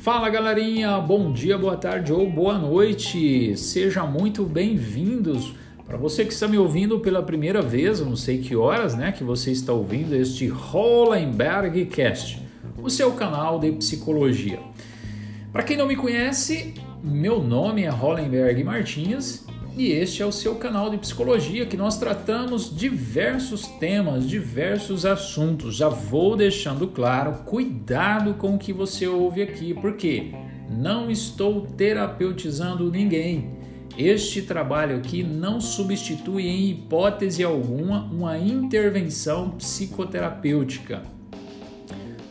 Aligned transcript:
Fala 0.00 0.30
galerinha, 0.30 0.98
bom 0.98 1.30
dia, 1.30 1.58
boa 1.58 1.76
tarde 1.76 2.10
ou 2.10 2.26
boa 2.26 2.56
noite. 2.56 3.54
Sejam 3.54 4.10
muito 4.10 4.44
bem-vindos. 4.44 5.52
Para 5.84 5.98
você 5.98 6.24
que 6.24 6.32
está 6.32 6.48
me 6.48 6.56
ouvindo 6.56 7.00
pela 7.00 7.22
primeira 7.22 7.60
vez, 7.60 8.00
não 8.00 8.16
sei 8.16 8.38
que 8.38 8.56
horas, 8.56 8.94
né, 8.94 9.12
que 9.12 9.22
você 9.22 9.50
está 9.50 9.74
ouvindo 9.74 10.16
este 10.16 10.48
Hollenberg 10.48 11.84
Cast, 11.84 12.40
o 12.82 12.88
seu 12.88 13.12
canal 13.12 13.58
de 13.58 13.72
psicologia. 13.72 14.58
Para 15.52 15.64
quem 15.64 15.76
não 15.76 15.86
me 15.86 15.96
conhece, 15.96 16.72
meu 17.04 17.42
nome 17.42 17.82
é 17.82 17.90
Hollenberg 17.90 18.64
Martins 18.64 19.44
e 19.80 19.92
este 19.92 20.22
é 20.22 20.26
o 20.26 20.30
seu 20.30 20.56
canal 20.56 20.90
de 20.90 20.98
psicologia 20.98 21.64
que 21.64 21.74
nós 21.74 21.96
tratamos 21.96 22.76
diversos 22.76 23.66
temas, 23.66 24.28
diversos 24.28 25.06
assuntos. 25.06 25.74
Já 25.74 25.88
vou 25.88 26.36
deixando 26.36 26.86
claro, 26.86 27.44
cuidado 27.46 28.34
com 28.34 28.56
o 28.56 28.58
que 28.58 28.74
você 28.74 29.06
ouve 29.06 29.40
aqui, 29.40 29.72
porque 29.72 30.34
não 30.68 31.10
estou 31.10 31.62
terapeutizando 31.62 32.90
ninguém. 32.90 33.58
Este 33.96 34.42
trabalho 34.42 34.98
aqui 34.98 35.22
não 35.22 35.62
substitui 35.62 36.46
em 36.46 36.68
hipótese 36.72 37.42
alguma 37.42 38.04
uma 38.12 38.36
intervenção 38.36 39.52
psicoterapêutica. 39.52 41.02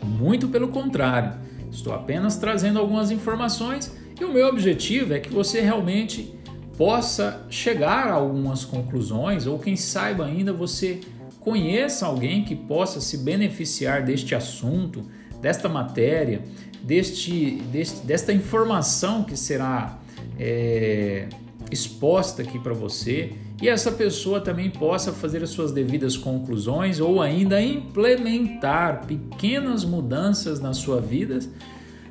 Muito 0.03 0.49
pelo 0.49 0.67
contrário, 0.67 1.33
estou 1.71 1.93
apenas 1.93 2.37
trazendo 2.37 2.77
algumas 2.77 3.09
informações 3.09 3.91
e 4.21 4.23
o 4.23 4.31
meu 4.31 4.47
objetivo 4.47 5.15
é 5.15 5.19
que 5.19 5.33
você 5.33 5.61
realmente 5.61 6.37
possa 6.79 7.45
chegar 7.49 8.07
a 8.07 8.13
algumas 8.13 8.63
conclusões 8.63 9.45
ou 9.45 9.59
quem 9.59 9.75
saiba 9.75 10.25
ainda 10.25 10.53
você 10.53 11.01
conheça 11.41 12.05
alguém 12.05 12.45
que 12.45 12.55
possa 12.55 13.01
se 13.01 13.17
beneficiar 13.17 14.05
deste 14.05 14.33
assunto, 14.33 15.03
desta 15.41 15.67
matéria, 15.67 16.41
deste, 16.81 17.57
deste 17.69 18.05
desta 18.05 18.31
informação 18.31 19.25
que 19.25 19.35
será 19.35 19.99
é, 20.39 21.27
exposta 21.69 22.43
aqui 22.43 22.57
para 22.57 22.73
você 22.73 23.33
e 23.61 23.67
essa 23.67 23.91
pessoa 23.91 24.39
também 24.39 24.69
possa 24.69 25.11
fazer 25.11 25.43
as 25.43 25.49
suas 25.49 25.73
devidas 25.73 26.15
conclusões 26.15 27.01
ou 27.01 27.21
ainda 27.21 27.61
implementar 27.61 29.05
pequenas 29.05 29.83
mudanças 29.83 30.61
na 30.61 30.73
sua 30.73 31.01
vida 31.01 31.39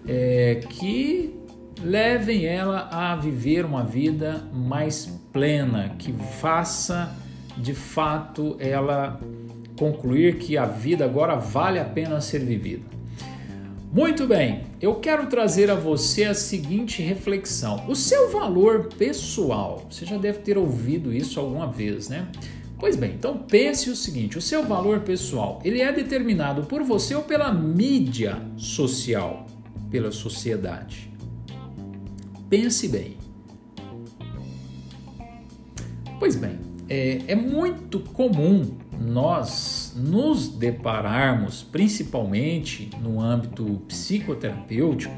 é, 0.06 0.56
que 0.68 1.37
levem 1.82 2.46
ela 2.46 2.88
a 2.90 3.16
viver 3.16 3.64
uma 3.64 3.84
vida 3.84 4.44
mais 4.52 5.06
plena, 5.32 5.94
que 5.98 6.12
faça 6.40 7.14
de 7.56 7.74
fato 7.74 8.56
ela 8.58 9.20
concluir 9.78 10.38
que 10.38 10.56
a 10.56 10.66
vida 10.66 11.04
agora 11.04 11.36
vale 11.36 11.78
a 11.78 11.84
pena 11.84 12.20
ser 12.20 12.40
vivida. 12.40 12.82
Muito 13.90 14.26
bem, 14.26 14.64
eu 14.82 14.96
quero 14.96 15.26
trazer 15.28 15.70
a 15.70 15.74
você 15.74 16.24
a 16.24 16.34
seguinte 16.34 17.00
reflexão: 17.00 17.84
o 17.88 17.96
seu 17.96 18.30
valor 18.30 18.88
pessoal. 18.98 19.86
Você 19.90 20.04
já 20.04 20.18
deve 20.18 20.40
ter 20.40 20.58
ouvido 20.58 21.12
isso 21.12 21.40
alguma 21.40 21.66
vez, 21.66 22.08
né? 22.08 22.28
Pois 22.78 22.96
bem, 22.96 23.12
então 23.12 23.38
pense 23.38 23.88
o 23.88 23.96
seguinte: 23.96 24.36
o 24.36 24.42
seu 24.42 24.62
valor 24.64 25.00
pessoal 25.00 25.60
ele 25.64 25.80
é 25.80 25.90
determinado 25.90 26.64
por 26.64 26.82
você 26.82 27.14
ou 27.14 27.22
pela 27.22 27.52
mídia 27.52 28.42
social, 28.56 29.46
pela 29.90 30.12
sociedade. 30.12 31.07
Pense 32.48 32.88
bem. 32.88 33.16
Pois 36.18 36.34
bem, 36.34 36.58
é, 36.88 37.22
é 37.28 37.34
muito 37.34 38.00
comum 38.00 38.76
nós 38.98 39.94
nos 39.96 40.48
depararmos, 40.48 41.62
principalmente 41.62 42.90
no 43.00 43.20
âmbito 43.20 43.82
psicoterapêutico, 43.86 45.14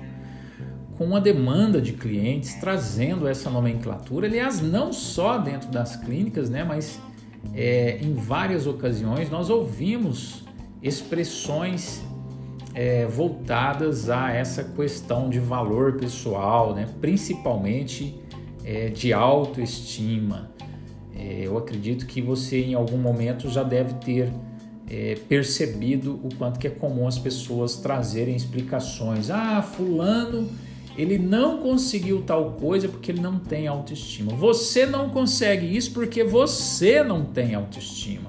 com 0.98 1.04
uma 1.04 1.20
demanda 1.20 1.80
de 1.80 1.94
clientes 1.94 2.54
trazendo 2.54 3.26
essa 3.26 3.48
nomenclatura, 3.48 4.26
aliás, 4.26 4.60
não 4.60 4.92
só 4.92 5.38
dentro 5.38 5.70
das 5.70 5.96
clínicas, 5.96 6.50
né, 6.50 6.62
mas 6.62 7.00
é, 7.54 7.98
em 8.02 8.12
várias 8.12 8.66
ocasiões 8.66 9.30
nós 9.30 9.48
ouvimos 9.48 10.44
expressões 10.82 12.02
é, 12.74 13.06
voltadas 13.06 14.08
a 14.08 14.32
essa 14.32 14.62
questão 14.64 15.28
de 15.28 15.38
valor 15.38 15.94
pessoal, 15.94 16.74
né? 16.74 16.86
principalmente 17.00 18.14
é, 18.64 18.88
de 18.88 19.12
autoestima. 19.12 20.50
É, 21.14 21.42
eu 21.42 21.58
acredito 21.58 22.06
que 22.06 22.22
você 22.22 22.62
em 22.62 22.74
algum 22.74 22.98
momento 22.98 23.48
já 23.48 23.62
deve 23.62 23.94
ter 23.94 24.32
é, 24.88 25.16
percebido 25.28 26.20
o 26.22 26.34
quanto 26.36 26.58
que 26.58 26.66
é 26.66 26.70
comum 26.70 27.06
as 27.06 27.18
pessoas 27.18 27.76
trazerem 27.76 28.34
explicações. 28.34 29.30
Ah, 29.30 29.62
fulano 29.62 30.48
ele 30.96 31.18
não 31.18 31.58
conseguiu 31.58 32.22
tal 32.22 32.52
coisa 32.52 32.88
porque 32.88 33.10
ele 33.10 33.20
não 33.20 33.38
tem 33.38 33.66
autoestima. 33.66 34.34
Você 34.34 34.84
não 34.84 35.08
consegue 35.08 35.76
isso 35.76 35.92
porque 35.92 36.24
você 36.24 37.02
não 37.02 37.24
tem 37.24 37.54
autoestima. 37.54 38.28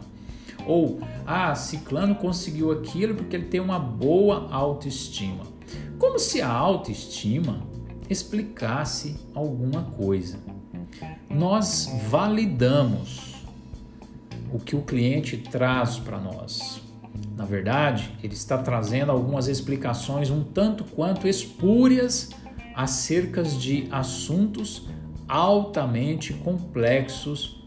Ou, 0.65 0.99
ah, 1.25 1.53
Ciclano 1.55 2.15
conseguiu 2.15 2.71
aquilo 2.71 3.15
porque 3.15 3.35
ele 3.35 3.45
tem 3.45 3.59
uma 3.59 3.79
boa 3.79 4.47
autoestima. 4.51 5.43
Como 5.97 6.19
se 6.19 6.41
a 6.41 6.49
autoestima 6.49 7.61
explicasse 8.09 9.15
alguma 9.33 9.83
coisa. 9.83 10.37
Nós 11.29 11.89
validamos 12.09 13.35
o 14.51 14.59
que 14.59 14.75
o 14.75 14.81
cliente 14.81 15.37
traz 15.37 15.97
para 15.97 16.19
nós. 16.19 16.81
Na 17.37 17.45
verdade, 17.45 18.11
ele 18.21 18.33
está 18.33 18.57
trazendo 18.57 19.11
algumas 19.11 19.47
explicações 19.47 20.29
um 20.29 20.43
tanto 20.43 20.83
quanto 20.83 21.27
espúrias 21.27 22.29
acerca 22.75 23.43
de 23.43 23.87
assuntos 23.91 24.87
altamente 25.27 26.33
complexos 26.33 27.60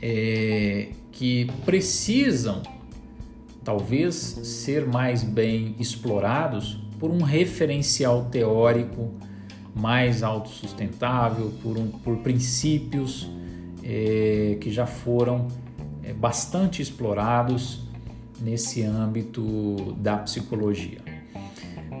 é, 0.00 0.88
que 1.12 1.46
precisam 1.64 2.62
talvez 3.62 4.14
ser 4.14 4.86
mais 4.86 5.22
bem 5.22 5.74
explorados 5.78 6.78
por 6.98 7.10
um 7.10 7.22
referencial 7.22 8.24
teórico 8.24 9.12
mais 9.74 10.22
autossustentável, 10.22 11.52
por, 11.62 11.78
um, 11.78 11.88
por 11.88 12.18
princípios 12.18 13.30
é, 13.82 14.56
que 14.60 14.70
já 14.70 14.86
foram 14.86 15.48
é, 16.02 16.12
bastante 16.12 16.82
explorados 16.82 17.80
nesse 18.40 18.82
âmbito 18.82 19.94
da 19.98 20.16
psicologia. 20.18 21.00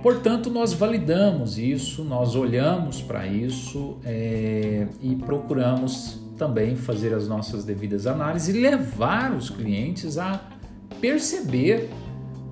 Portanto, 0.02 0.50
nós 0.50 0.72
validamos 0.72 1.58
isso, 1.58 2.02
nós 2.02 2.34
olhamos 2.34 3.02
para 3.02 3.26
isso 3.26 3.98
é, 4.02 4.86
e 5.02 5.14
procuramos 5.14 6.18
também 6.40 6.74
fazer 6.74 7.12
as 7.12 7.28
nossas 7.28 7.66
devidas 7.66 8.06
análises 8.06 8.48
e 8.48 8.58
levar 8.58 9.30
os 9.36 9.50
clientes 9.50 10.16
a 10.16 10.40
perceber 10.98 11.90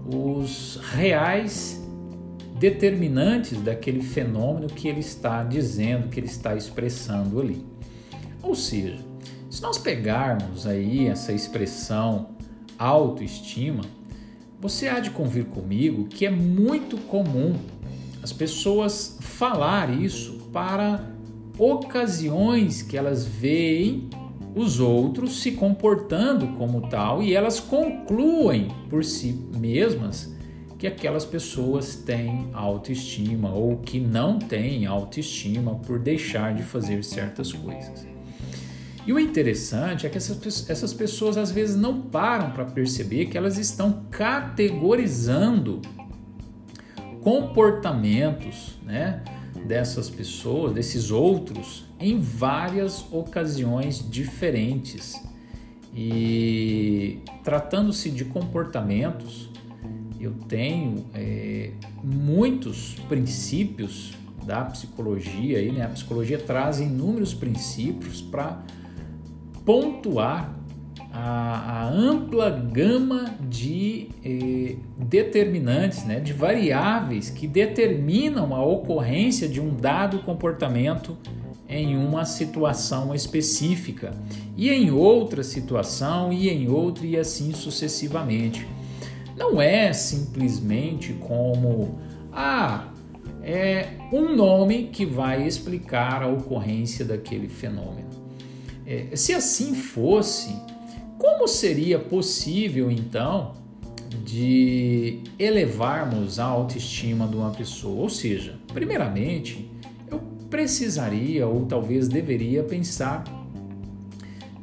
os 0.07 0.79
reais 0.93 1.83
determinantes 2.59 3.59
daquele 3.63 4.03
fenômeno 4.03 4.67
que 4.67 4.89
ele 4.89 5.01
está 5.01 5.43
dizendo, 5.43 6.11
que 6.11 6.21
ele 6.21 6.27
está 6.27 6.55
expressando 6.55 7.41
ali. 7.41 7.65
Ou 8.43 8.55
seja, 8.55 8.99
se 9.49 9.63
nós 9.63 9.79
pegarmos 9.79 10.67
aí 10.67 11.07
essa 11.07 11.33
expressão 11.33 12.37
autoestima, 12.79 13.85
você 14.61 14.89
há 14.89 15.01
de 15.01 15.11
convir 15.13 15.47
comigo 15.47 16.09
que 16.09 16.27
é 16.27 16.31
muito 16.31 16.99
comum 17.07 17.55
as 18.23 18.35
pessoas 18.35 19.17
falar 19.23 19.89
isso 19.89 20.35
para 20.53 21.17
ocasiões 21.59 22.83
que 22.83 22.97
elas 22.97 23.27
veem 23.27 24.09
os 24.55 24.81
outros 24.81 25.41
se 25.41 25.53
comportando 25.53 26.49
como 26.57 26.89
tal 26.89 27.23
e 27.23 27.35
elas 27.35 27.61
concluem 27.61 28.69
por 28.89 29.05
si 29.05 29.33
mesmas 29.57 30.35
que 30.79 30.87
aquelas 30.87 31.25
pessoas 31.25 31.97
têm 31.97 32.49
autoestima 32.53 33.53
ou 33.53 33.79
que 33.79 33.99
não 33.99 34.39
têm 34.39 34.87
autoestima 34.87 35.75
por 35.75 35.99
deixar 35.99 36.55
de 36.55 36.63
fazer 36.63 37.03
certas 37.03 37.53
coisas. 37.53 38.07
E 39.05 39.13
o 39.13 39.19
interessante 39.19 40.07
é 40.07 40.11
que 40.11 40.19
essas, 40.19 40.69
essas 40.71 40.93
pessoas 40.93 41.37
às 41.37 41.51
vezes 41.51 41.75
não 41.75 42.03
param 42.03 42.51
para 42.51 42.65
perceber 42.65 43.27
que 43.27 43.37
elas 43.37 43.59
estão 43.59 44.05
categorizando 44.11 45.83
comportamentos, 47.23 48.79
né? 48.85 49.23
Dessas 49.69 50.09
pessoas, 50.09 50.73
desses 50.73 51.11
outros, 51.11 51.85
em 52.01 52.19
várias 52.19 53.05
ocasiões 53.13 54.05
diferentes. 54.11 55.15
E 55.95 57.19
tratando-se 57.45 58.11
de 58.11 58.25
comportamentos, 58.25 59.51
eu 60.19 60.33
tenho 60.49 61.05
é, 61.15 61.73
muitos 62.03 62.95
princípios 63.09 64.15
da 64.45 64.65
psicologia, 64.65 65.59
aí, 65.59 65.71
né? 65.71 65.85
a 65.85 65.89
psicologia 65.89 66.39
traz 66.39 66.81
inúmeros 66.81 67.35
princípios 67.35 68.23
para 68.23 68.63
pontuar 69.67 70.58
a, 71.21 71.83
a 71.83 71.89
ampla 71.89 72.49
gama 72.49 73.35
de 73.41 74.09
eh, 74.25 74.77
determinantes, 74.97 76.05
né, 76.05 76.21
de 76.21 76.33
variáveis 76.33 77.29
que 77.29 77.49
determinam 77.49 78.55
a 78.55 78.65
ocorrência 78.65 79.49
de 79.49 79.61
um 79.61 79.75
dado 79.75 80.21
comportamento 80.21 81.19
em 81.69 81.97
uma 81.97 82.25
situação 82.25 83.13
específica 83.13 84.15
e 84.57 84.71
em 84.71 84.93
outra 84.93 85.43
situação 85.43 86.33
e 86.33 86.49
em 86.49 86.69
outra 86.69 87.05
e 87.05 87.17
assim 87.17 87.53
sucessivamente. 87.53 88.67
Não 89.37 89.61
é 89.61 89.93
simplesmente 89.93 91.15
como 91.15 91.99
ah, 92.33 92.93
é 93.43 93.89
um 94.13 94.37
nome 94.37 94.85
que 94.93 95.05
vai 95.05 95.45
explicar 95.47 96.23
a 96.23 96.29
ocorrência 96.29 97.05
daquele 97.05 97.49
fenômeno. 97.49 98.09
É, 98.87 99.17
se 99.17 99.35
assim 99.35 99.75
fosse, 99.75 100.55
como 101.19 101.49
seria 101.49 101.99
possível 101.99 102.91
então 102.91 103.53
de 104.25 105.21
elevarmos 105.39 106.39
a 106.39 106.45
autoestima 106.45 107.27
de 107.27 107.37
uma 107.37 107.51
pessoa? 107.51 108.03
Ou 108.03 108.09
seja, 108.09 108.57
primeiramente, 108.73 109.71
eu 110.11 110.21
precisaria 110.49 111.47
ou 111.47 111.67
talvez 111.67 112.09
deveria 112.09 112.63
pensar 112.63 113.25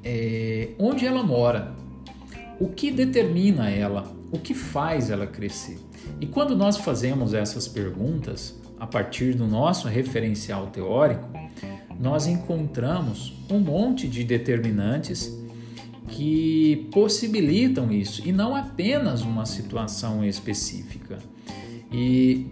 é, 0.04 0.70
onde 0.80 1.06
ela 1.06 1.24
mora, 1.24 1.74
o 2.60 2.70
que 2.70 2.90
determina 2.90 3.70
ela, 3.70 4.12
o 4.32 4.40
que 4.40 4.54
faz 4.54 5.10
ela 5.10 5.28
crescer. 5.28 5.80
E 6.22 6.26
quando 6.26 6.56
nós 6.56 6.78
fazemos 6.78 7.34
essas 7.34 7.68
perguntas 7.68 8.60
a 8.80 8.88
partir 8.88 9.34
do 9.34 9.48
nosso 9.48 9.88
referencial 9.88 10.68
teórico, 10.68 11.28
nós 12.00 12.28
encontramos 12.28 13.34
um 13.50 13.60
monte 13.60 14.08
de 14.08 14.24
determinantes 14.24 15.45
que 16.08 16.88
possibilitam 16.92 17.92
isso 17.92 18.28
e 18.28 18.32
não 18.32 18.56
apenas 18.56 19.22
uma 19.22 19.46
situação 19.46 20.24
específica. 20.24 21.18
E 21.92 22.48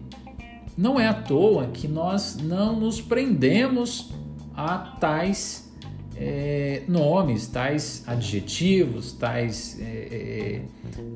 não 0.77 0.99
é 0.99 1.07
à 1.07 1.13
toa 1.13 1.67
que 1.67 1.87
nós 1.87 2.37
não 2.37 2.79
nos 2.79 2.99
prendemos 2.99 4.11
a 4.55 4.77
tais 4.77 5.71
é, 6.15 6.83
nomes, 6.87 7.47
tais 7.47 8.03
adjetivos, 8.07 9.13
tais, 9.13 9.79
é, 9.79 9.83
é, 9.83 10.61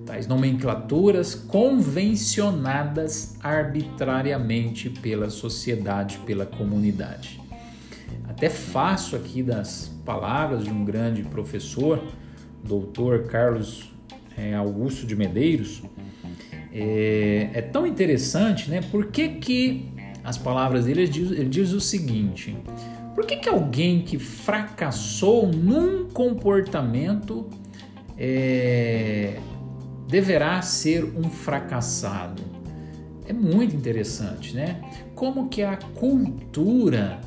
tais 0.06 0.28
nomenclaturas 0.28 1.36
convencionadas 1.36 3.38
arbitrariamente 3.44 4.90
pela 4.90 5.30
sociedade, 5.30 6.18
pela 6.25 6.45
comunidade. 6.45 7.40
Até 8.28 8.50
faço 8.50 9.16
aqui 9.16 9.42
das 9.42 9.92
palavras 10.06 10.63
de 10.63 10.72
um 10.72 10.86
grande 10.86 11.24
professor, 11.24 12.04
doutor 12.68 13.24
Carlos 13.24 13.92
é, 14.38 14.54
Augusto 14.54 15.06
de 15.08 15.16
Medeiros, 15.16 15.81
é, 16.72 17.50
é, 17.54 17.62
tão 17.62 17.88
interessante, 17.88 18.69
né? 18.69 18.81
Por 18.92 19.08
que, 19.08 19.30
que 19.30 19.90
as 20.24 20.38
palavras 20.38 20.86
dele 20.86 21.04
ele 21.04 21.12
diz, 21.12 21.31
ele 21.31 21.50
diz 21.50 21.72
o 21.72 21.81
seguinte: 21.81 22.56
por 23.16 23.25
que, 23.25 23.38
que 23.38 23.50
alguém 23.50 24.02
que 24.02 24.19
fracassou 24.19 25.48
num 25.48 26.08
comportamento 26.10 27.50
é, 28.18 29.40
deverá 30.08 30.62
ser 30.62 31.04
um 31.04 31.24
fracassado? 31.24 32.44
É 33.28 33.34
muito 33.34 33.75
interessante, 33.75 34.56
né? 34.56 34.80
Como 35.16 35.50
que 35.50 35.64
a 35.64 35.78
cultura 35.78 37.19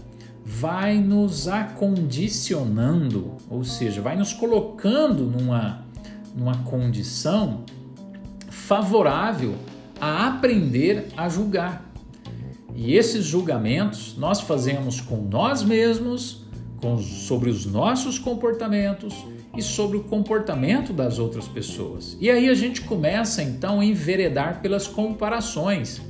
vai 0.59 0.99
nos 0.99 1.47
acondicionando, 1.47 3.37
ou 3.49 3.63
seja, 3.63 4.03
vai 4.03 4.17
nos 4.17 4.33
colocando 4.33 5.23
numa, 5.25 5.85
numa 6.35 6.57
condição 6.65 7.65
favorável 8.51 9.55
a 10.01 10.27
aprender 10.27 11.07
a 11.17 11.29
julgar. 11.29 11.89
E 12.75 12.95
esses 12.95 13.25
julgamentos 13.25 14.17
nós 14.19 14.41
fazemos 14.41 15.01
com 15.01 15.23
nós 15.23 15.63
mesmos, 15.63 16.45
com, 16.79 16.99
sobre 16.99 17.49
os 17.49 17.65
nossos 17.65 18.19
comportamentos 18.19 19.15
e 19.57 19.63
sobre 19.63 19.99
o 19.99 20.05
comportamento 20.05 20.93
das 20.93 21.21
outras 21.21 21.47
pessoas. 21.47 22.17
E 22.21 22.29
aí 22.29 22.49
a 22.49 22.55
gente 22.55 22.81
começa 22.83 23.41
então 23.43 23.79
a 23.81 23.85
enveredar 23.85 24.61
pelas 24.61 24.89
comparações. 24.89 26.03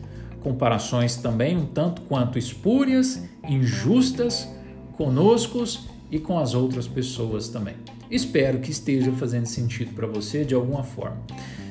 Comparações 0.42 1.16
também 1.16 1.56
um 1.56 1.66
tanto 1.66 2.02
quanto 2.02 2.38
espúrias, 2.38 3.22
injustas 3.48 4.48
conosco 4.92 5.64
e 6.10 6.18
com 6.18 6.38
as 6.38 6.54
outras 6.54 6.86
pessoas 6.86 7.48
também. 7.48 7.74
Espero 8.10 8.58
que 8.58 8.70
esteja 8.70 9.12
fazendo 9.12 9.46
sentido 9.46 9.94
para 9.94 10.06
você 10.06 10.44
de 10.44 10.54
alguma 10.54 10.82
forma. 10.82 11.20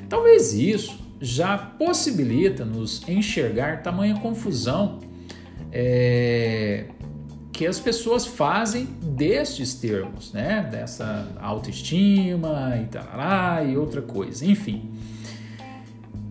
Talvez 0.08 0.54
isso 0.54 0.98
já 1.20 1.58
possibilita 1.58 2.64
nos 2.64 3.08
enxergar 3.08 3.84
tamanha 3.84 4.16
confusão 4.20 5.00
é, 5.72 6.86
que 7.52 7.68
as 7.68 7.80
pessoas 7.80 8.26
fazem 8.26 8.86
destes 8.86 9.74
termos, 9.74 10.32
né? 10.32 10.68
Dessa 10.72 11.28
autoestima 11.42 12.80
e 12.82 12.86
tarará 12.86 13.64
e 13.64 13.76
outra 13.76 14.02
coisa, 14.02 14.46
enfim. 14.46 14.90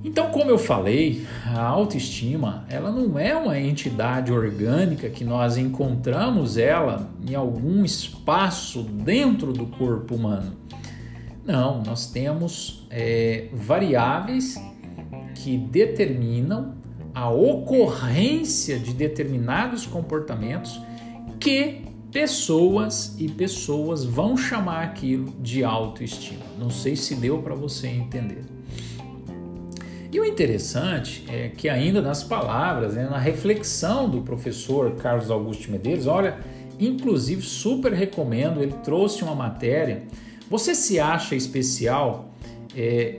Então, 0.05 0.31
como 0.31 0.49
eu 0.49 0.59
falei, 0.59 1.27
a 1.45 1.61
autoestima, 1.61 2.65
ela 2.69 2.93
não 2.93 3.19
é 3.19 3.35
uma 3.35 3.59
entidade 3.59 4.33
orgânica 4.33 5.11
que 5.11 5.25
nós 5.25 5.57
encontramos 5.57 6.57
ela 6.57 7.11
em 7.29 7.35
algum 7.35 7.85
espaço 7.85 8.83
dentro 8.83 9.53
do 9.53 9.67
corpo 9.67 10.15
humano. 10.15 10.57
Não, 11.45 11.83
nós 11.83 12.11
temos 12.11 12.87
é, 12.91 13.49
variáveis 13.53 14.55
que 15.35 15.57
determinam 15.57 16.75
a 17.13 17.29
ocorrência 17.31 18.79
de 18.79 18.93
determinados 18.93 19.85
comportamentos 19.85 20.81
que 21.41 21.83
pessoas 22.13 23.17
e 23.19 23.29
pessoas 23.29 24.05
vão 24.05 24.37
chamar 24.37 24.85
aquilo 24.85 25.33
de 25.41 25.65
autoestima. 25.65 26.45
Não 26.59 26.71
sei 26.71 26.95
se 26.95 27.17
deu 27.17 27.43
para 27.43 27.55
você 27.55 27.89
entender. 27.89 28.58
E 30.11 30.19
o 30.19 30.25
interessante 30.25 31.25
é 31.29 31.49
que 31.49 31.69
ainda 31.69 32.01
nas 32.01 32.25
palavras, 32.25 32.95
né, 32.95 33.07
na 33.11 33.19
reflexão 33.19 34.09
do 34.09 34.23
professor 34.23 34.93
Carlos 34.97 35.31
Augusto 35.31 35.71
Medeiros, 35.71 36.07
olha, 36.07 36.39
inclusive 36.81 37.43
super 37.43 37.93
recomendo, 37.93 38.63
ele 38.63 38.75
trouxe 38.85 39.23
uma 39.23 39.35
matéria. 39.35 40.05
Você 40.49 40.75
se 40.75 40.99
acha 40.99 41.35
especial? 41.35 42.31
É, 42.75 43.19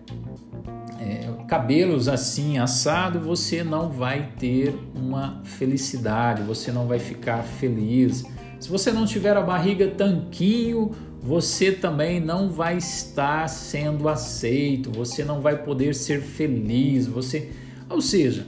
é, 1.01 1.31
cabelos 1.47 2.09
assim 2.09 2.59
assado, 2.59 3.21
você 3.21 3.63
não 3.63 3.89
vai 3.89 4.33
ter 4.37 4.75
uma 4.95 5.41
felicidade, 5.45 6.43
você 6.43 6.73
não 6.73 6.89
vai 6.89 6.99
ficar 6.99 7.45
feliz. 7.45 8.25
Se 8.61 8.69
você 8.69 8.91
não 8.93 9.07
tiver 9.07 9.37
a 9.37 9.41
barriga 9.41 9.89
tanquinho, 9.89 10.91
você 11.21 11.73
também 11.73 12.21
não 12.21 12.51
vai 12.51 12.77
estar 12.77 13.49
sendo 13.49 14.09
aceito, 14.09 14.91
você 14.91 15.25
não 15.25 15.41
vai 15.41 15.63
poder 15.63 15.95
ser 15.95 16.21
feliz, 16.21 17.07
você, 17.07 17.51
ou 17.89 18.01
seja, 18.01 18.47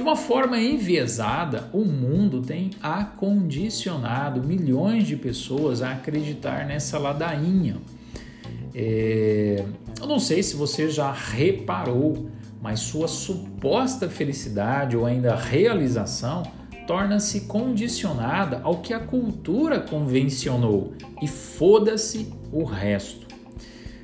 De 0.00 0.02
uma 0.02 0.16
forma 0.16 0.58
enviesada, 0.58 1.68
o 1.72 1.84
mundo 1.84 2.40
tem 2.40 2.70
acondicionado 2.80 4.42
milhões 4.42 5.06
de 5.06 5.14
pessoas 5.14 5.82
a 5.82 5.92
acreditar 5.92 6.64
nessa 6.66 6.98
ladainha. 6.98 7.76
É... 8.74 9.62
Eu 10.00 10.06
não 10.06 10.18
sei 10.18 10.42
se 10.42 10.56
você 10.56 10.88
já 10.88 11.12
reparou, 11.12 12.30
mas 12.62 12.80
sua 12.80 13.08
suposta 13.08 14.08
felicidade 14.08 14.96
ou 14.96 15.04
ainda 15.04 15.34
realização 15.36 16.44
torna-se 16.90 17.42
condicionada 17.42 18.60
ao 18.64 18.78
que 18.78 18.92
a 18.92 18.98
cultura 18.98 19.78
convencionou 19.78 20.92
e 21.22 21.28
foda-se 21.28 22.32
o 22.50 22.64
resto. 22.64 23.28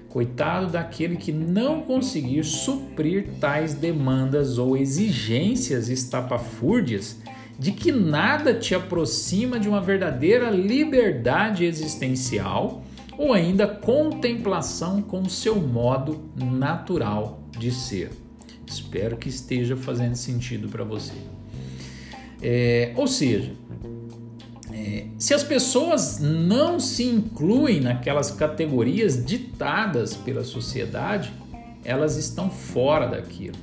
Coitado 0.08 0.68
daquele 0.68 1.16
que 1.16 1.32
não 1.32 1.80
conseguir 1.80 2.44
suprir 2.44 3.26
tais 3.40 3.74
demandas 3.74 4.56
ou 4.56 4.76
exigências 4.76 5.88
estapafúrdias 5.88 7.16
de 7.58 7.72
que 7.72 7.90
nada 7.90 8.54
te 8.54 8.72
aproxima 8.72 9.58
de 9.58 9.68
uma 9.68 9.80
verdadeira 9.80 10.48
liberdade 10.48 11.64
existencial 11.64 12.84
ou 13.18 13.32
ainda 13.32 13.66
contemplação 13.66 15.02
com 15.02 15.28
seu 15.28 15.56
modo 15.56 16.30
natural 16.36 17.42
de 17.58 17.72
ser. 17.72 18.12
Espero 18.64 19.16
que 19.16 19.28
esteja 19.28 19.76
fazendo 19.76 20.14
sentido 20.14 20.68
para 20.68 20.84
você. 20.84 21.14
É, 22.42 22.92
ou 22.96 23.06
seja, 23.06 23.52
é, 24.72 25.06
se 25.18 25.32
as 25.32 25.42
pessoas 25.42 26.18
não 26.20 26.78
se 26.78 27.04
incluem 27.04 27.80
naquelas 27.80 28.30
categorias 28.30 29.24
ditadas 29.24 30.14
pela 30.14 30.44
sociedade, 30.44 31.32
elas 31.84 32.16
estão 32.16 32.50
fora 32.50 33.06
daquilo. 33.06 33.56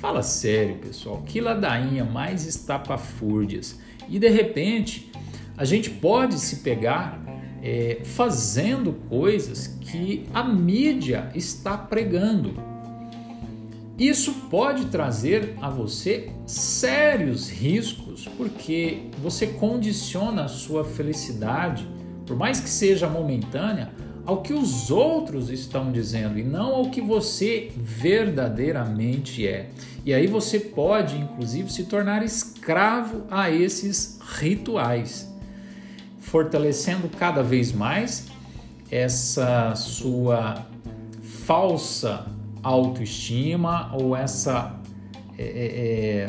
Fala 0.00 0.22
sério, 0.22 0.76
pessoal, 0.76 1.22
que 1.22 1.40
ladainha 1.40 2.04
mais 2.04 2.46
estapafúrdias. 2.46 3.78
E 4.08 4.18
de 4.18 4.28
repente, 4.28 5.10
a 5.56 5.64
gente 5.64 5.90
pode 5.90 6.38
se 6.38 6.56
pegar 6.56 7.22
é, 7.62 8.00
fazendo 8.04 8.92
coisas 9.08 9.66
que 9.80 10.26
a 10.34 10.44
mídia 10.44 11.30
está 11.34 11.78
pregando 11.78 12.54
isso 13.98 14.32
pode 14.50 14.86
trazer 14.86 15.56
a 15.62 15.70
você 15.70 16.30
sérios 16.46 17.48
riscos, 17.48 18.26
porque 18.36 19.04
você 19.22 19.46
condiciona 19.46 20.44
a 20.44 20.48
sua 20.48 20.84
felicidade, 20.84 21.88
por 22.26 22.36
mais 22.36 22.58
que 22.58 22.68
seja 22.68 23.08
momentânea, 23.08 23.92
ao 24.26 24.42
que 24.42 24.52
os 24.52 24.90
outros 24.90 25.50
estão 25.50 25.92
dizendo 25.92 26.38
e 26.38 26.42
não 26.42 26.74
ao 26.74 26.90
que 26.90 27.00
você 27.00 27.70
verdadeiramente 27.76 29.46
é. 29.46 29.70
E 30.04 30.12
aí 30.12 30.26
você 30.26 30.58
pode, 30.58 31.16
inclusive, 31.16 31.70
se 31.72 31.84
tornar 31.84 32.24
escravo 32.24 33.24
a 33.30 33.50
esses 33.50 34.18
rituais, 34.38 35.32
fortalecendo 36.18 37.08
cada 37.08 37.42
vez 37.42 37.70
mais 37.70 38.26
essa 38.90 39.74
sua 39.76 40.66
falsa 41.22 42.33
autoestima 42.64 43.94
ou 43.94 44.16
essa 44.16 44.80
é, 45.38 45.44
é, 45.44 46.26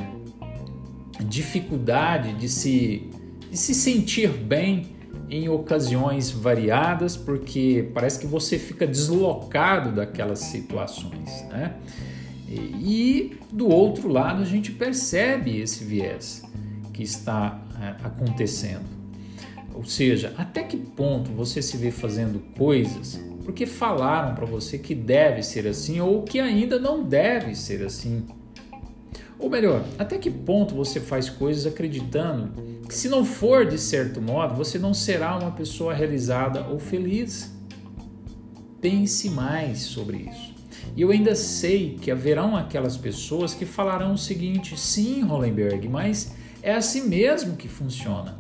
é, 1.20 1.24
dificuldade 1.24 2.34
de 2.34 2.50
se, 2.50 3.10
de 3.50 3.58
se 3.58 3.74
sentir 3.74 4.30
bem 4.30 4.94
em 5.30 5.50
ocasiões 5.50 6.30
variadas, 6.30 7.18
porque 7.18 7.90
parece 7.94 8.20
que 8.20 8.28
você 8.28 8.60
fica 8.60 8.86
deslocado 8.86 9.92
daquelas 9.92 10.40
situações. 10.40 11.42
Né? 11.50 11.74
E 12.48 13.38
do 13.52 13.68
outro 13.68 14.08
lado, 14.08 14.44
a 14.44 14.46
gente 14.46 14.72
percebe 14.72 15.58
esse 15.60 15.84
viés 15.84 16.44
que 16.94 17.02
está 17.02 17.60
é, 17.82 18.06
acontecendo. 18.06 18.86
Ou 19.74 19.84
seja, 19.84 20.34
até 20.38 20.64
que 20.64 20.78
ponto 20.78 21.32
você 21.32 21.62
se 21.62 21.76
vê 21.76 21.92
fazendo 21.92 22.40
coisas 22.58 23.20
porque 23.46 23.68
falaram 23.68 24.34
para 24.34 24.46
você 24.46 24.80
que 24.80 24.96
deve 24.96 25.44
ser 25.44 25.68
assim 25.68 26.02
ou 26.02 26.24
que 26.24 26.40
ainda 26.40 26.80
não 26.80 27.04
deve 27.04 27.56
ser 27.56 27.86
assim. 27.86 28.26
Ou 29.38 29.50
melhor, 29.50 29.86
até 30.00 30.18
que 30.18 30.32
ponto 30.32 30.74
você 30.74 31.00
faz 31.00 31.30
coisas 31.30 31.68
acreditando 31.68 32.52
que, 32.88 32.96
se 32.96 33.08
não 33.08 33.24
for 33.24 33.66
de 33.66 33.78
certo 33.78 34.20
modo, 34.20 34.56
você 34.56 34.80
não 34.80 34.94
será 34.94 35.38
uma 35.38 35.52
pessoa 35.52 35.94
realizada 35.94 36.66
ou 36.68 36.80
feliz? 36.80 37.54
Pense 38.82 39.30
mais 39.30 39.80
sobre 39.80 40.30
isso. 40.32 40.56
E 40.96 41.02
eu 41.02 41.12
ainda 41.12 41.36
sei 41.36 41.98
que 42.02 42.10
haverão 42.10 42.56
aquelas 42.56 42.98
pessoas 42.98 43.54
que 43.54 43.66
falarão 43.66 44.14
o 44.14 44.18
seguinte: 44.18 44.80
sim, 44.80 45.22
Hollenberg, 45.22 45.88
mas 45.88 46.34
é 46.64 46.74
assim 46.74 47.08
mesmo 47.08 47.56
que 47.56 47.68
funciona. 47.68 48.40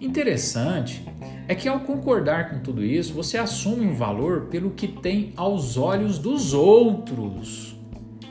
Interessante 0.00 1.04
é 1.46 1.54
que 1.54 1.68
ao 1.68 1.80
concordar 1.80 2.50
com 2.50 2.58
tudo 2.60 2.84
isso, 2.84 3.12
você 3.12 3.38
assume 3.38 3.86
um 3.86 3.94
valor 3.94 4.46
pelo 4.46 4.70
que 4.70 4.88
tem 4.88 5.32
aos 5.36 5.76
olhos 5.76 6.18
dos 6.18 6.54
outros 6.54 7.76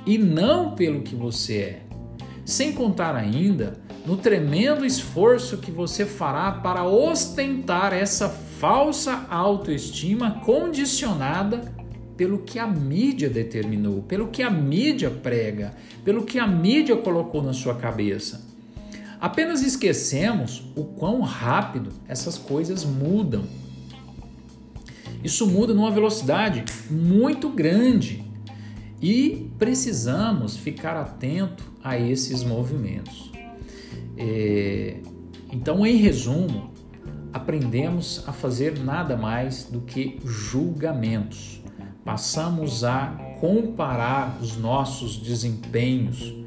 e 0.05 0.17
não 0.17 0.75
pelo 0.75 1.01
que 1.01 1.15
você 1.15 1.57
é. 1.57 1.81
Sem 2.45 2.73
contar 2.73 3.15
ainda 3.15 3.81
no 4.05 4.17
tremendo 4.17 4.85
esforço 4.85 5.57
que 5.57 5.71
você 5.71 6.05
fará 6.05 6.51
para 6.51 6.83
ostentar 6.85 7.93
essa 7.93 8.27
falsa 8.27 9.25
autoestima 9.29 10.41
condicionada 10.43 11.73
pelo 12.17 12.39
que 12.39 12.59
a 12.59 12.67
mídia 12.67 13.29
determinou, 13.29 14.03
pelo 14.03 14.27
que 14.27 14.43
a 14.43 14.49
mídia 14.49 15.09
prega, 15.09 15.73
pelo 16.03 16.25
que 16.25 16.37
a 16.37 16.45
mídia 16.45 16.95
colocou 16.97 17.41
na 17.41 17.53
sua 17.53 17.75
cabeça. 17.75 18.52
Apenas 19.23 19.61
esquecemos 19.63 20.69
o 20.75 20.83
quão 20.83 21.21
rápido 21.21 21.91
essas 22.09 22.37
coisas 22.37 22.83
mudam. 22.83 23.45
Isso 25.23 25.47
muda 25.47 25.73
numa 25.73 25.89
velocidade 25.89 26.65
muito 26.91 27.47
grande 27.47 28.21
e 29.01 29.49
precisamos 29.57 30.57
ficar 30.57 30.97
atento 30.97 31.63
a 31.81 31.97
esses 31.97 32.43
movimentos. 32.43 33.31
É, 34.17 34.97
então, 35.53 35.87
em 35.87 35.95
resumo, 35.95 36.73
aprendemos 37.31 38.25
a 38.27 38.33
fazer 38.33 38.77
nada 38.77 39.15
mais 39.15 39.63
do 39.63 39.79
que 39.79 40.19
julgamentos. 40.25 41.61
Passamos 42.03 42.83
a 42.83 43.37
comparar 43.39 44.37
os 44.41 44.57
nossos 44.57 45.15
desempenhos 45.15 46.42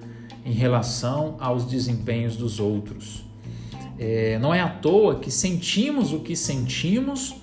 em 0.46 0.52
relação 0.52 1.36
aos 1.40 1.64
desempenhos 1.64 2.36
dos 2.36 2.60
outros. 2.60 3.24
É, 3.98 4.38
não 4.38 4.54
é 4.54 4.60
à 4.60 4.68
toa 4.68 5.16
que 5.16 5.30
sentimos 5.30 6.12
o 6.12 6.20
que 6.20 6.36
sentimos 6.36 7.34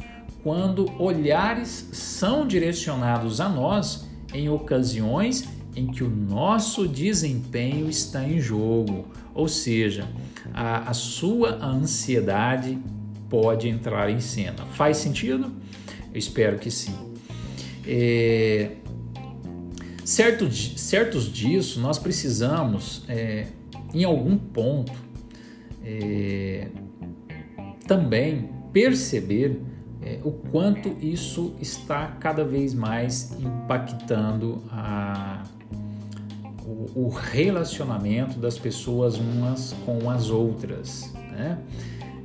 quando 0.42 0.90
olhares 1.02 1.90
são 1.92 2.48
direcionados 2.48 3.42
a 3.42 3.50
nós 3.50 4.08
em 4.34 4.50
ocasiões 4.50 5.50
em 5.76 5.88
que 5.88 6.04
o 6.04 6.10
nosso 6.10 6.88
desempenho 6.88 7.90
está 7.90 8.24
em 8.24 8.40
jogo, 8.40 9.08
ou 9.34 9.48
seja, 9.48 10.08
a, 10.54 10.90
a 10.90 10.94
sua 10.94 11.56
ansiedade 11.66 12.78
pode 13.30 13.68
entrar 13.68 14.10
em 14.10 14.20
cena. 14.20 14.66
Faz 14.74 14.98
sentido? 14.98 15.52
Eu 16.14 16.20
espero 16.20 16.60
que 16.60 16.70
sim. 16.70 16.94
É, 17.86 18.74
Certo, 20.14 20.48
certos 20.78 21.26
disso, 21.26 21.80
nós 21.80 21.98
precisamos, 21.98 23.04
é, 23.10 23.48
em 23.92 24.04
algum 24.04 24.38
ponto, 24.38 24.94
é, 25.84 26.68
também 27.88 28.48
perceber 28.72 29.60
é, 30.04 30.20
o 30.24 30.32
quanto 30.32 30.96
isso 31.02 31.56
está 31.60 32.10
cada 32.20 32.46
vez 32.46 32.76
mais 32.76 33.36
impactando 33.42 34.62
a, 34.70 35.42
o, 36.64 37.06
o 37.06 37.10
relacionamento 37.10 38.38
das 38.38 38.60
pessoas 38.60 39.18
umas 39.18 39.74
com 39.84 40.12
as 40.12 40.30
outras, 40.30 41.12
né? 41.32 41.58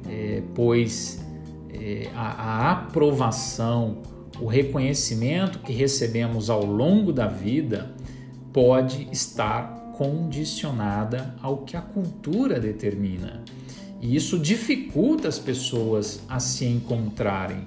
É, 0.07 0.43
pois 0.55 1.25
é, 1.71 2.11
a, 2.15 2.67
a 2.67 2.71
aprovação 2.73 4.03
o 4.41 4.47
reconhecimento 4.47 5.59
que 5.61 5.73
recebemos 5.73 6.49
ao 6.49 6.65
longo 6.65 7.13
da 7.13 7.27
vida 7.27 7.95
pode 8.53 9.09
estar 9.11 9.93
condicionada 9.97 11.35
ao 11.43 11.59
que 11.59 11.77
a 11.77 11.81
cultura 11.81 12.61
determina. 12.61 13.43
E 14.01 14.15
isso 14.15 14.39
dificulta 14.39 15.27
as 15.27 15.39
pessoas 15.39 16.23
a 16.29 16.39
se 16.39 16.65
encontrarem, 16.65 17.67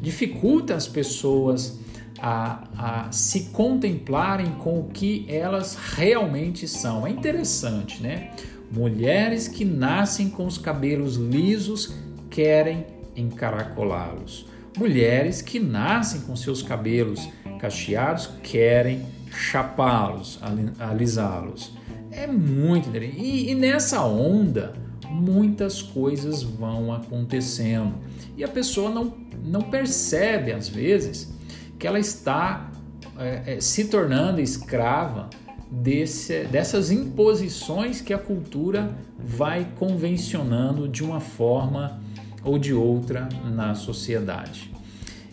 dificulta 0.00 0.76
as 0.76 0.86
pessoas 0.86 1.80
a, 2.20 2.68
a, 3.08 3.12
se 3.12 3.46
contemplarem 3.46 4.52
com 4.52 4.78
o 4.78 4.84
que 4.84 5.26
elas 5.28 5.74
realmente 5.74 6.68
são. 6.68 7.04
É 7.04 7.10
interessante, 7.10 8.00
né? 8.00 8.30
Mulheres 8.70 9.48
que 9.48 9.64
nascem 9.64 10.30
com 10.30 10.46
os 10.46 10.56
cabelos 10.56 11.16
lisos 11.16 11.94
querem 12.30 12.86
encaracolá-los. 13.16 14.51
Mulheres 14.76 15.42
que 15.42 15.60
nascem 15.60 16.22
com 16.22 16.34
seus 16.34 16.62
cabelos 16.62 17.28
cacheados 17.58 18.28
querem 18.42 19.06
chapá-los, 19.30 20.40
alisá-los. 20.78 21.72
É 22.10 22.26
muito 22.26 22.88
interessante. 22.88 23.20
E, 23.20 23.50
e 23.50 23.54
nessa 23.54 24.04
onda, 24.04 24.74
muitas 25.08 25.82
coisas 25.82 26.42
vão 26.42 26.92
acontecendo. 26.92 27.94
E 28.36 28.42
a 28.42 28.48
pessoa 28.48 28.90
não, 28.90 29.14
não 29.44 29.62
percebe, 29.62 30.52
às 30.52 30.68
vezes, 30.68 31.32
que 31.78 31.86
ela 31.86 31.98
está 31.98 32.70
é, 33.18 33.54
é, 33.54 33.60
se 33.60 33.84
tornando 33.86 34.40
escrava 34.40 35.28
desse, 35.70 36.44
dessas 36.44 36.90
imposições 36.90 38.00
que 38.00 38.12
a 38.12 38.18
cultura 38.18 38.94
vai 39.18 39.66
convencionando 39.78 40.88
de 40.88 41.02
uma 41.02 41.20
forma 41.20 42.00
ou 42.44 42.58
de 42.58 42.72
outra 42.72 43.28
na 43.44 43.74
sociedade. 43.74 44.70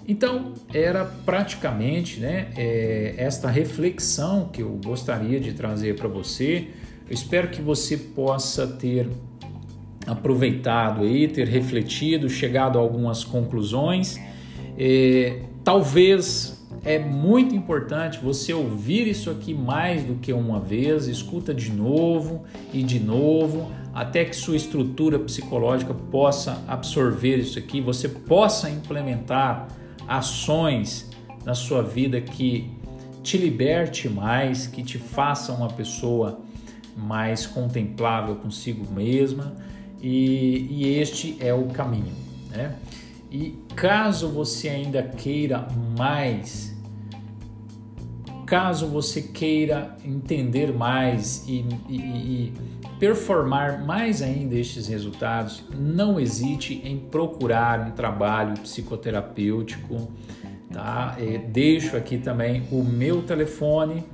Então, 0.08 0.54
era 0.74 1.06
praticamente 1.06 2.20
né, 2.20 2.48
é, 2.58 3.14
esta 3.18 3.48
reflexão 3.48 4.50
que 4.52 4.62
eu 4.62 4.80
gostaria 4.84 5.40
de 5.40 5.54
trazer 5.54 5.96
para 5.96 6.08
você. 6.08 6.70
Eu 7.08 7.14
espero 7.14 7.50
que 7.50 7.62
você 7.62 7.96
possa 7.96 8.66
ter 8.66 9.08
aproveitado 10.08 11.04
aí, 11.04 11.28
ter 11.28 11.48
refletido, 11.48 12.28
chegado 12.28 12.80
a 12.80 12.82
algumas 12.82 13.24
conclusões. 13.24 14.20
É, 14.76 15.44
talvez 15.64 16.60
é 16.84 16.98
muito 16.98 17.54
importante 17.54 18.20
você 18.20 18.54
ouvir 18.54 19.08
isso 19.08 19.30
aqui 19.30 19.54
mais 19.54 20.04
do 20.04 20.16
que 20.16 20.32
uma 20.34 20.60
vez, 20.60 21.08
escuta 21.08 21.54
de 21.54 21.72
novo 21.72 22.46
e 22.74 22.82
de 22.82 23.00
novo, 23.00 23.72
até 24.00 24.24
que 24.24 24.34
sua 24.34 24.56
estrutura 24.56 25.20
psicológica 25.20 25.94
possa 25.94 26.64
absorver 26.70 27.36
isso 27.36 27.60
aqui, 27.60 27.82
você 27.82 28.08
possa 28.08 28.70
implementar 28.70 29.68
ações 30.08 31.12
na 31.44 31.54
sua 31.54 31.82
vida 31.82 32.22
que 32.22 32.72
te 33.22 33.38
liberte 33.38 34.08
mais, 34.08 34.68
que 34.68 34.82
te 34.84 34.98
faça 34.98 35.52
uma 35.52 35.68
pessoa 35.68 36.40
mais 36.96 37.46
contemplável 37.46 38.38
consigo 38.38 38.90
mesma 38.90 39.54
e, 40.02 40.66
e 40.70 40.98
este 40.98 41.36
é 41.42 41.54
o 41.54 41.66
caminho, 41.66 42.16
né? 42.52 42.78
E 43.30 43.58
caso 43.76 44.30
você 44.30 44.70
ainda 44.70 45.04
queira 45.04 45.68
mais, 45.98 46.74
caso 48.46 48.88
você 48.88 49.22
queira 49.22 49.98
entender 50.06 50.72
mais 50.74 51.44
e, 51.50 51.66
e, 51.90 51.98
e 51.98 52.54
performar 53.00 53.86
mais 53.86 54.22
ainda 54.22 54.56
estes 54.56 54.88
resultados, 54.88 55.64
não 55.74 56.20
hesite 56.20 56.82
em 56.84 57.00
procurar 57.00 57.80
um 57.80 57.92
trabalho 57.92 58.60
psicoterapêutico. 58.60 60.12
Tá? 60.72 61.16
É, 61.18 61.38
deixo 61.38 61.98
aqui 61.98 62.18
também 62.18 62.64
o 62.72 62.84
meu 62.84 63.24
telefone 63.24 64.06